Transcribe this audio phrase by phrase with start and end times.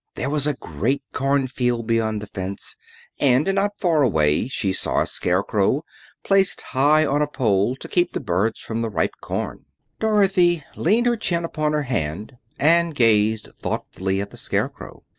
[0.15, 2.75] There was a great cornfield beyond the fence,
[3.19, 5.85] and not far away she saw a Scarecrow,
[6.23, 9.65] placed high on a pole to keep the birds from the ripe corn.
[9.99, 15.03] Dorothy leaned her chin upon her hand and gazed thoughtfully at the Scarecrow.